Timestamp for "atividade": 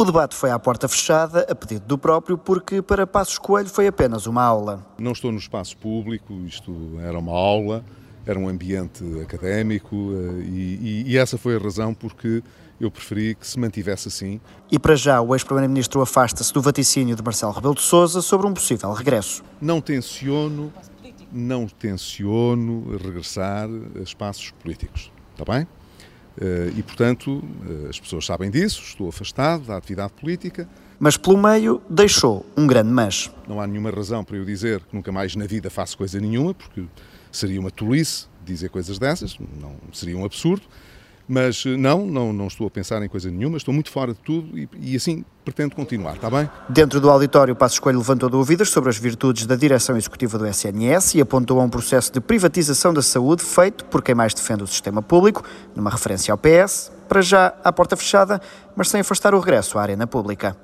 29.76-30.12